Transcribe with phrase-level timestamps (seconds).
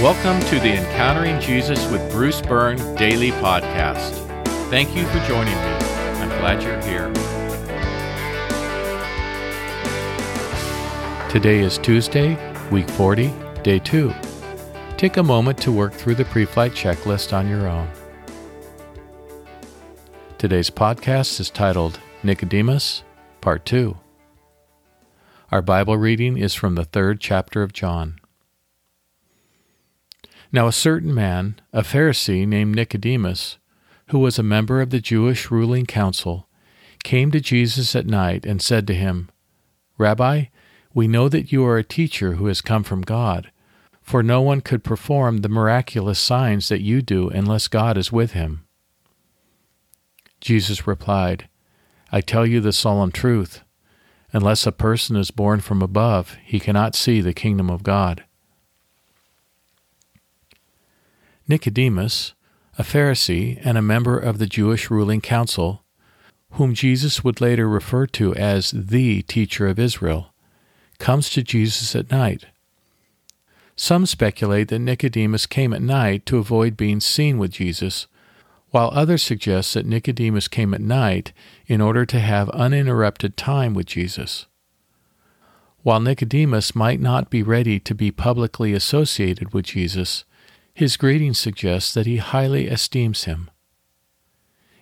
[0.00, 4.14] Welcome to the Encountering Jesus with Bruce Byrne daily podcast.
[4.70, 5.60] Thank you for joining me.
[5.60, 7.12] I'm glad you're here.
[11.28, 12.38] Today is Tuesday,
[12.70, 13.30] week 40,
[13.62, 14.10] day 2.
[14.96, 17.90] Take a moment to work through the pre flight checklist on your own.
[20.38, 23.02] Today's podcast is titled Nicodemus,
[23.42, 23.98] Part 2.
[25.52, 28.19] Our Bible reading is from the third chapter of John.
[30.52, 33.58] Now, a certain man, a Pharisee named Nicodemus,
[34.08, 36.48] who was a member of the Jewish ruling council,
[37.04, 39.30] came to Jesus at night and said to him,
[39.96, 40.46] Rabbi,
[40.92, 43.52] we know that you are a teacher who has come from God,
[44.02, 48.32] for no one could perform the miraculous signs that you do unless God is with
[48.32, 48.66] him.
[50.40, 51.48] Jesus replied,
[52.10, 53.62] I tell you the solemn truth.
[54.32, 58.24] Unless a person is born from above, he cannot see the kingdom of God.
[61.50, 62.32] Nicodemus,
[62.78, 65.82] a Pharisee and a member of the Jewish ruling council,
[66.52, 70.32] whom Jesus would later refer to as the teacher of Israel,
[71.00, 72.46] comes to Jesus at night.
[73.74, 78.06] Some speculate that Nicodemus came at night to avoid being seen with Jesus,
[78.70, 81.32] while others suggest that Nicodemus came at night
[81.66, 84.46] in order to have uninterrupted time with Jesus.
[85.82, 90.24] While Nicodemus might not be ready to be publicly associated with Jesus,
[90.74, 93.50] his greeting suggests that he highly esteems him.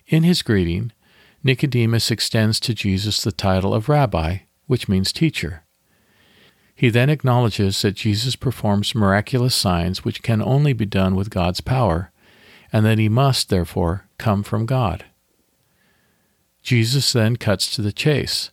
[0.07, 0.93] In his greeting,
[1.43, 5.65] Nicodemus extends to Jesus the title of Rabbi, which means teacher.
[6.75, 11.61] He then acknowledges that Jesus performs miraculous signs which can only be done with God's
[11.61, 12.13] power,
[12.73, 15.05] and that he must, therefore, come from God.
[16.63, 18.51] Jesus then cuts to the chase.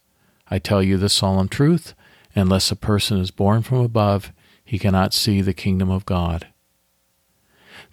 [0.49, 1.93] I tell you the solemn truth,
[2.35, 4.31] unless a person is born from above,
[4.63, 6.47] he cannot see the kingdom of God.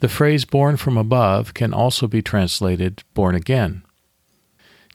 [0.02, 3.84] The phrase born from above can also be translated born again.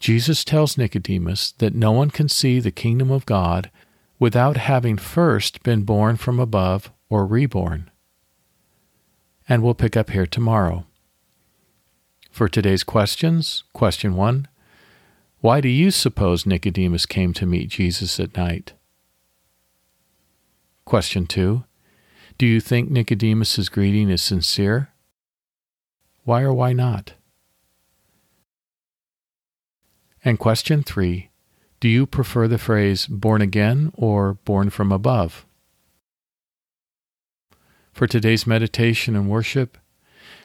[0.02, 3.72] Jesus tells Nicodemus that no one can see the kingdom of God
[4.20, 7.90] without having first been born from above or reborn.
[9.48, 10.86] And we'll pick up here tomorrow.
[12.30, 14.50] For today's questions, question 1
[15.40, 18.74] Why do you suppose Nicodemus came to meet Jesus at night?
[20.84, 21.64] Question 2
[22.38, 24.90] Do you think Nicodemus's greeting is sincere?
[26.28, 27.14] Why or why not?
[30.26, 31.30] And question 3
[31.80, 35.46] do you prefer the phrase born again or born from above?
[37.94, 39.78] For today's meditation and worship,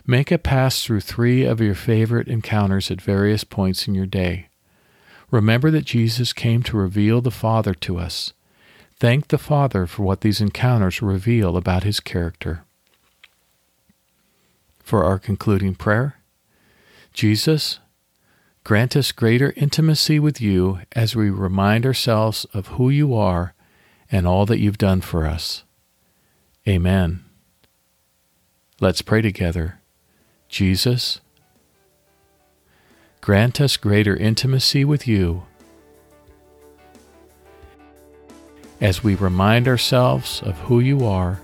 [0.06, 4.50] make a pass through three of your favorite encounters at various points in your day.
[5.32, 8.32] Remember that Jesus came to reveal the Father to us.
[9.00, 12.66] Thank the Father for what these encounters reveal about his character.
[14.82, 16.16] For our concluding prayer,
[17.14, 17.78] Jesus,
[18.64, 23.54] Grant us greater intimacy with you as we remind ourselves of who you are
[24.10, 25.64] and all that you've done for us.
[26.68, 27.24] Amen.
[28.80, 29.80] Let's pray together.
[30.48, 31.20] Jesus,
[33.20, 35.44] grant us greater intimacy with you
[38.80, 41.40] as we remind ourselves of who you are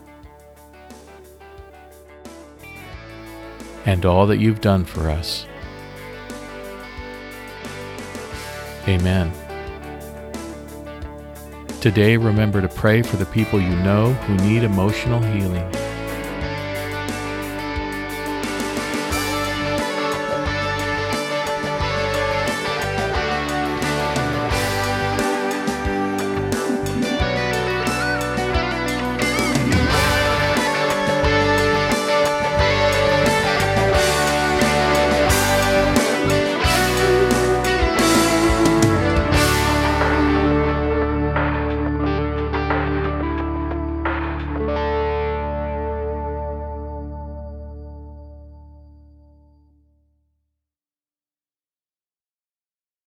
[3.89, 5.47] and all that you've done for us.
[8.87, 9.33] Amen.
[11.81, 15.88] Today, remember to pray for the people you know who need emotional healing.